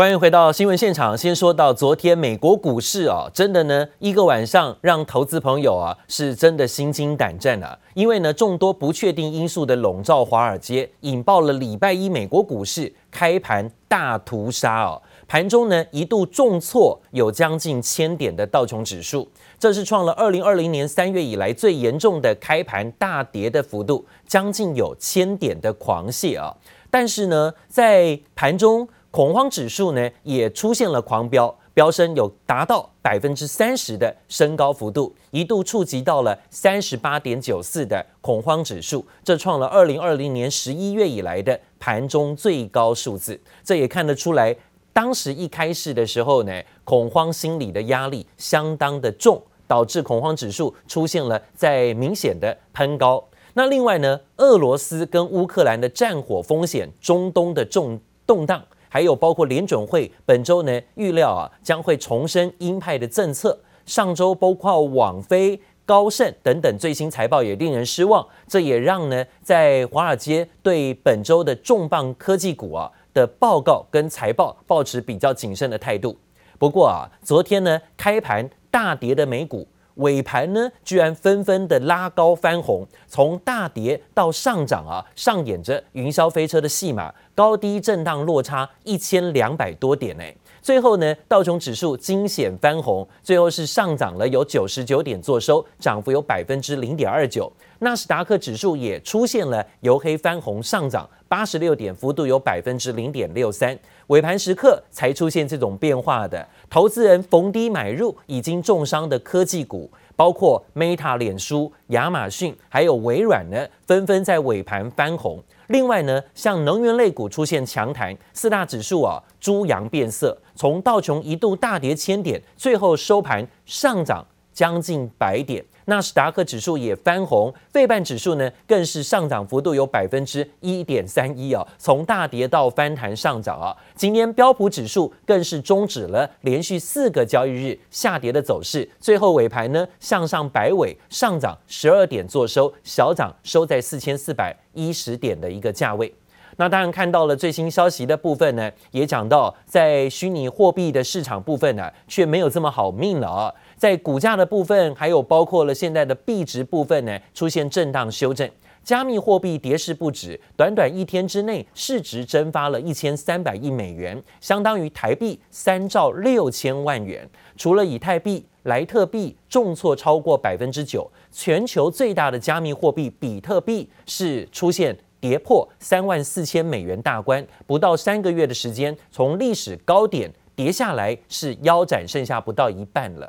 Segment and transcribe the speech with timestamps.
[0.00, 1.14] 欢迎回到新闻现场。
[1.14, 7.78] 先说到昨天美国股市啊，真的呢一个晚上让投资朋友啊是真的心惊胆战啊。
[7.92, 15.02] 因为呢众多不确定因素的笼罩华尔街，引爆了礼拜一美国股市开盘大屠杀哦。
[15.28, 19.28] 盘中呢一度重挫有将近千点的道琼指数，
[19.58, 26.56] 这是创了二零二零年三月以来最严重的开盘大跌的幅度，将近有千点的狂泻啊。
[26.90, 28.88] 但是呢在盘中。
[29.10, 43.40] 恐慌指数呢也出现了狂飙，飙升有达到百分之三十的升高幅度，一度触及到了三十八点九四的恐慌指数，这创了二零二零年十一月以来的盘中最高数字。
[43.64, 44.54] 这也看得出来，
[44.92, 53.24] 当时一开市的时候呢，恐慌心理的压力相当的重，导致恐慌指数出现了在明显的喷高。
[53.54, 58.64] 那另外呢，俄罗斯跟乌克兰的战火风险，中东的重动荡。
[58.90, 63.58] 还有包括联准会本周呢，预料啊将会重申鹰派的政策。
[63.86, 76.18] 上周包括网飞、高盛等等最新财报也令人失望，这也让呢在华尔街对本周的重磅科技股啊的报告跟财报抱持比较谨慎的态度。
[76.58, 79.66] 不过啊，昨天呢开盘大跌的美股。
[80.00, 90.24] 尾盘呢，居然纷纷的拉高翻红，从大跌到上涨啊，上演着云霄飞车的戏码，高低震荡落差一千两百多点呢。
[90.62, 97.50] 最后呢，道琼指数惊险翻红，最后是上涨了有九十九点作收，涨幅有百分之零点二九。
[97.78, 103.78] 纳斯达克指数也出现了由黑翻红上涨八十六点，幅度有百分之零点六三。
[104.08, 115.42] 尾盘时刻才出现这种变化的，投资人逢低买入已经重伤的科技股，包括 Meta、脸书、亚马逊，还有微软呢，纷纷在尾盘翻红。
[115.70, 125.64] 另外呢，像能源类股出现强弹，四大指数啊，猪羊变色，从道琼一度大跌千点，最后收盘上涨将近百点。
[125.86, 133.76] 纳斯达克指数也翻红，费半指数呢更是上涨幅度有百分之一点三一啊，从大跌到翻弹上涨啊。
[133.96, 146.14] 今天标普指数更是终止了连续四个交易日下跌的走势，最后尾盘呢向上摆尾上涨十二点做收，小涨收在四千四百一十点的一个价位。
[146.56, 153.54] 那当然看到了最新消息的部分呢，也讲到在虚拟货币的市场部分呢，却没有这么好命了啊。
[153.80, 158.46] 在股价的部分，还有包括了现在的币值部分呢，出现震荡修正。
[158.84, 167.26] 加密货币跌势不止，短短一天之内，市值蒸发了一千三百亿美元，相当于台币三兆六千万元。
[167.56, 183.26] 除了以太币、莱特币重挫超过百分之九，全球最大的加密货币比特币是出现跌破三万四千美元大关，不到三个月的时间，从历史高点跌下来是腰斩，剩下不到一半了。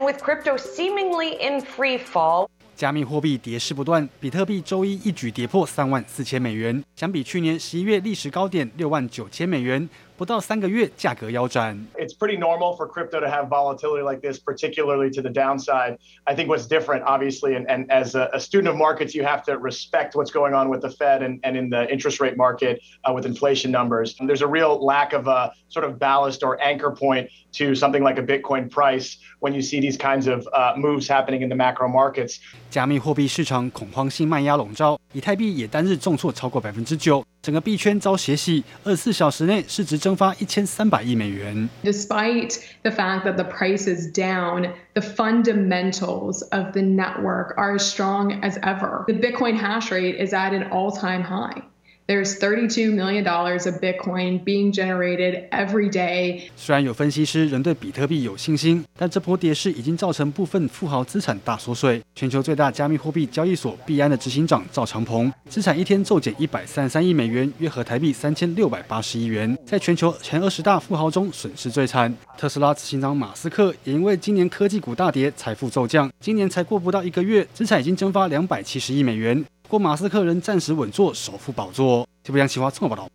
[0.00, 9.88] With crypto seemingly in free fall，加密货币跌势不断，比特币周一一举跌破三万四千美元，相比去年十一月历史高点六万九千美元。
[10.17, 11.87] 不到三个月，价格腰斩。
[11.95, 15.97] It's pretty normal for crypto to have volatility like this, particularly to the downside.
[16.25, 19.43] I think what's different, obviously, and, and as a, a student of markets, you have
[19.45, 22.81] to respect what's going on with the Fed and, and in the interest rate market
[23.05, 24.15] uh, with inflation numbers.
[24.19, 28.03] And there's a real lack of a sort of ballast or anchor point to something
[28.03, 31.55] like a Bitcoin price when you see these kinds of uh, moves happening in the
[31.55, 32.39] macro markets.
[32.69, 37.23] 加密货币市场恐慌性卖压笼罩，以太币也单日重挫超过百分之九。
[37.41, 41.69] 整个币圈遭血洗，二十四小时内市值 蒸发一千三百亿美元。
[41.83, 48.39] Despite the fact that the price is down, the fundamentals of the network are as strong
[48.41, 49.05] as ever.
[49.07, 51.61] The Bitcoin hash rate is at an all-time high.
[52.06, 56.42] There's 32 million dollars of Bitcoin being generated every day.
[56.54, 62.02] 虽然有分析师仍对比特币有信心，但这波跌势已经造成部分富豪资产大缩水。
[62.14, 72.14] 全球最大加密货币交易所币安的执行长赵长鹏，资产一天骤减一百三十三亿美元，约合台币三千六百八十亿元，在全球前二十大富豪中损失最惨。
[72.36, 79.42] 特斯拉执行长马斯克也因为今年科技股大跌，财富骤降，今年才过不到一个月，资产已经蒸发两百七十亿美元。
[79.78, 82.06] 马斯克仍暂时稳坐首富宝座。
[82.22, 83.08] 这不，杨奇华这么报道。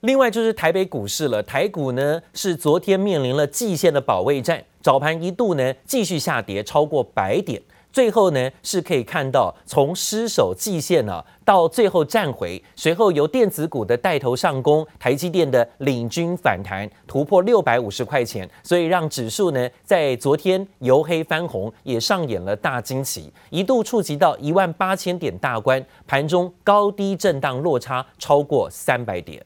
[0.00, 7.62] 另外就是台北股市了，台股呢是昨天面临了季线的保卫战，早盘一度呢继续下跌超过百点。
[7.94, 29.40] 最后呢，是可以看到从失守季线呢、啊，到最后站回，随后由电子股的带头上攻，台积电的领军反弹，突破六百五十块钱，所以让指数呢在昨天由黑翻红，也上演了大惊喜，一度触及到一万八千点大关，盘中高低震荡落差超过三百点。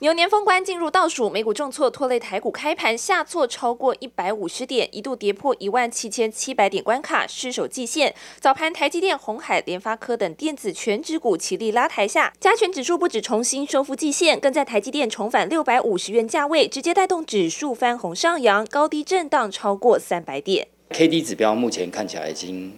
[0.00, 8.14] 牛年封关进入倒数，美股重挫拖累台股开盘下挫超过一百五十点，一度跌破一万七千七百点关卡，失守季线。
[8.38, 20.68] 早盘台积电、红海、联发科等电子全指股齐力拉抬下，加权指数不止重新收复季线，更在台积电重返六百五十元价位，直接带动指数翻红上扬，高低震荡超过三百点。
[20.90, 22.72] K D 指标目前看起来已经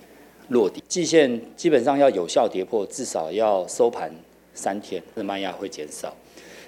[0.49, 4.11] 落底，季线基本上要有效跌破，至少要收盘
[4.55, 6.17] 三天，卖压会减少。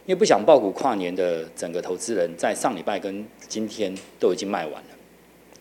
[0.05, 4.89] 因为不想爆股跨年的整个投资人，在上礼拜跟今天都已经卖完了，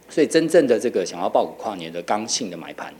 [0.10, 2.92] 所以真正的这个想要爆股跨年的刚性的买盘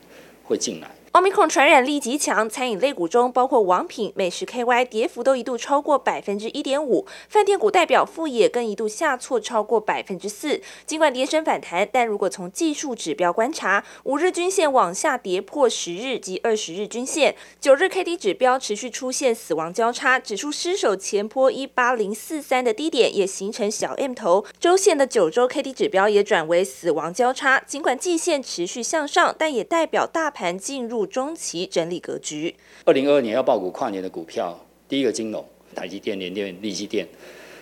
[0.44, 0.88] 会进来。
[1.14, 10.62] Omicron 传染力极强，餐饮类股中包括王品、美食 KY 跌幅都一度超过百分之一点五，饭店股代表富野更一度下挫超过百分之四。
[10.86, 24.46] 尽管跌升反弹，但如果从技术指标观察，五日均线往下跌破十日及二十日均线，九日 KD 指标持续出现死亡交叉，指数失守前波一八零四三的低点，也形成小 M 头。
[24.58, 32.56] 周线的九周 KD 指标也转为死亡交叉，尽管季线持续向上，但也代表大盘进入中期整理格局。
[32.86, 35.46] 二零二二年要爆股跨年的股票，第一个金融、
[35.76, 37.08] 台积电、联电、力积电，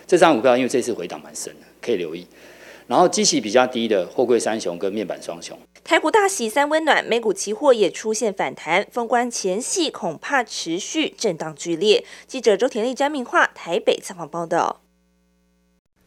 [0.06, 2.26] 这张股票因为这次回档蛮深的，可以留意。
[2.86, 5.56] 然后基期比较低的货柜三雄跟面板双雄。
[5.84, 12.04] 台股大喜三温暖，美股期货也出现反弹，封关前夕恐怕持续震荡剧烈。
[12.26, 14.80] 记者周田丽、詹明化台北采访报道。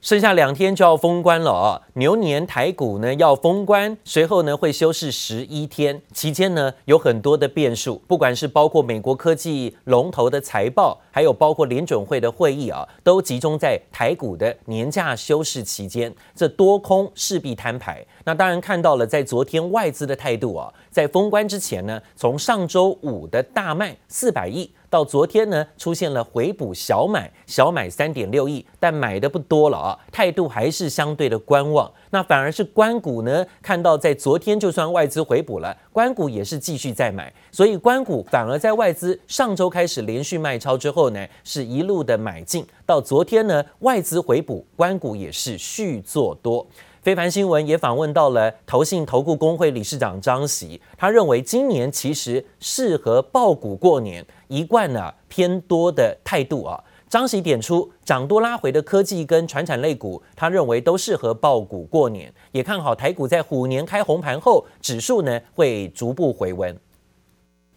[0.04, 1.82] 剩下两天就要封关了啊！
[1.94, 18.06] 牛年台股呢要封关，随后呢会休市十一天，期间呢有很多的变数，不管是包括美国科技龙头的财报，还有包括联准会的会议啊，都集中在台股的年假休市期间，这多空势必摊牌。
[18.26, 24.70] 那当然看到了，在昨天外资的态度啊，在封关之前呢，从上周五的大卖四百亿。
[24.94, 31.92] 到昨天呢，出现了回补小买，小买三点六亿，但买的不多了啊，态度还是相对的观望。
[32.12, 42.64] 那反而是官股呢，看到在昨天就算外资回补了，官股也是继续在买，所以官股反而在外资上周开始连续卖超之后呢，是一路的买进。
[42.86, 46.68] 到昨天呢，外资回补，官股也是续做多。
[47.04, 56.82] 非凡新闻也访问到了投信投顾公会理事长张喜，他认为今年其实适合爆股过年，一贯呢偏多的态度啊。
[57.10, 66.74] 张喜点出涨多拉回的科技跟传产类股，他认为都适合爆股过年，也看好台股在虎年开红盘后，指数呢会逐步回温。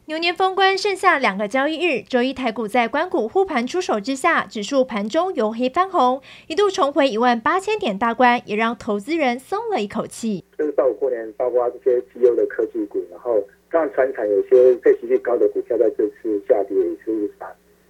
[0.09, 10.45] 牛年封关剩下两个交易日，周一台股在关谷护盘出手之下，指数盘中由黑翻红，一度重回一万八千点大关，也让投资人松了一口气。
[10.57, 17.29] 就是到过年，包括这些绩优的科技股，然后让传产有些配息率高的股票在这次下跌也是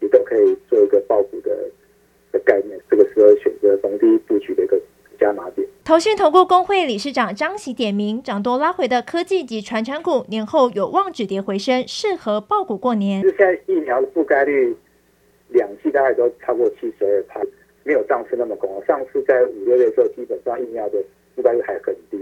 [0.01, 1.51] 也都可以做一个爆股的
[2.33, 2.81] 的概念。
[2.89, 4.81] 这个时候选择逢低布局的一个。
[5.87, 5.97] 加码点。
[5.97, 13.23] 投信投顾工会理事长张喜点名，涨多拉回的科技及传产股，年后有望止跌回升，适合爆股过年。
[13.23, 14.77] 现在疫苗的覆盖率，
[15.51, 17.41] 两期大概都超过七十二趴，
[17.85, 18.69] 没有上次那么高。
[18.85, 20.99] 上次在五六月的时候，基本上疫苗的
[21.37, 22.19] 覆盖率还很低。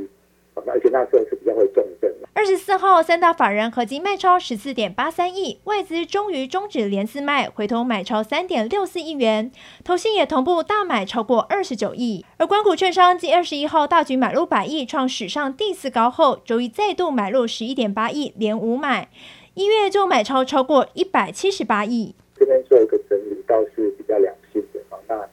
[0.67, 2.11] 而且那时候是比较会重症。
[2.44, 9.50] 二十四号，三大法人合计卖超十四点八三亿，外资终于终止连四卖，回头买超三点六四亿元，
[9.82, 12.23] 投信也同步大买超过二十九亿。
[12.37, 19.08] 而官股券商继二十一号大举买入百亿，创史上第四高后，周一再度买入十一点八亿，连五买，
[19.55, 22.15] 一月就买超超过一百七十八亿。
[22.39, 24.81] 这边做一个整理，倒是比较良性的。
[25.08, 25.27] 那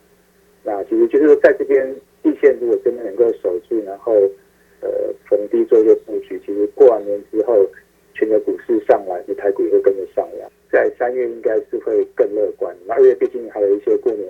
[0.64, 4.14] 那其实就是说，在这边地线如果真的能够守住，然后。
[4.82, 4.90] 呃，
[5.30, 7.54] 逢低做一个布局，其实过完年之后，
[8.14, 10.52] 全球股市上来，你台股也会跟着上扬。
[10.72, 14.28] 在三月应该是会更乐观，那二月毕竟还有一些过年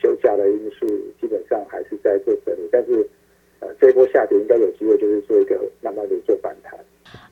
[0.00, 0.86] 休假的因素，
[1.20, 2.68] 基本上还是在做整理。
[2.70, 3.08] 但是，
[3.60, 6.78] 呃，这一波下跌应该有机会就是做一个慢慢的做反弹。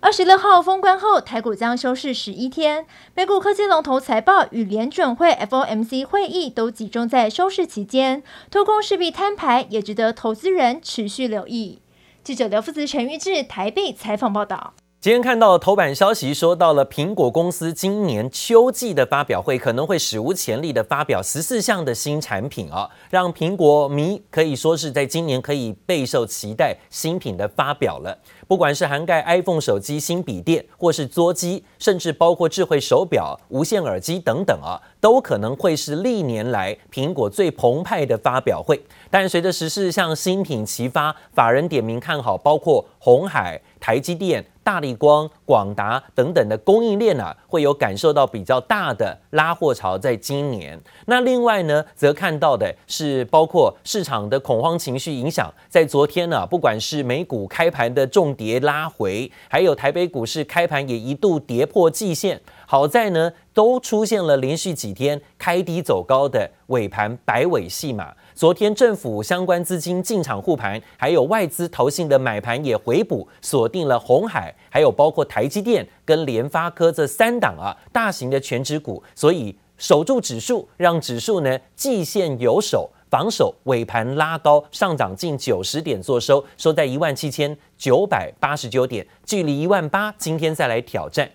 [0.01, 11.81] 二十六号封关后，台股将休市十一天，美股科技龙头财报与联准会 FOMC 会议都集中在休市期间，多空势必摊牌，也值得投资人持续留意。
[12.27, 14.75] 记者刘福子、陈玉志台北采访报道。
[15.07, 28.19] 今天看到头版消息，说到了苹果公司今年秋季的发表会可能会史无前例的发表十四项的新产品啊，让苹果迷可以说是在今年可以备受期待新品的发表了。
[28.49, 38.83] 不管是涵盖 iPhone 手机、新笔电，或是桌机，甚至包括智慧手表、无线耳机等等啊，都可能会是历年来苹果最澎湃的发表会。
[39.09, 44.45] 但随着十四项新品齐发，法人点名看好，包括红海、台积电。
[44.67, 50.77] 大力光、广达等等的供应链啊，会有感受到比较大的拉货潮在今年。
[51.05, 62.41] 那另外呢，则看到的是包括市场的恐慌情绪影响，在昨天呢，不管是美股开盘的重跌拉回，还有台北股市开盘也一度跌破季线。
[62.67, 68.13] 好在呢，都出现了连续几天开低走高的尾盘摆尾戏码。
[68.37, 91.27] 昨天政府相关资金进场护盘，还有外资投信的买盘也回补，锁定了鸿海，还有包括台积电跟联发科这三档啊大型的全指股，所以守住指数，让指数呢季线有守，防守尾盘拉高，上涨近九十点做收，收在一万七千九百八十九点，距离一万八，今天再来挑战。